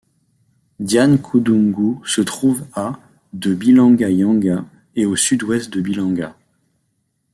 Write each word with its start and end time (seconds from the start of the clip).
Diankoudoungou 0.79 2.01
se 2.07 2.21
trouve 2.21 2.65
à 2.73 2.97
de 3.33 3.53
Bilanga-Yanga 3.53 4.65
et 4.95 5.05
au 5.05 5.15
sud-ouest 5.15 5.69
de 5.71 5.79
Bilanga. 5.79 6.35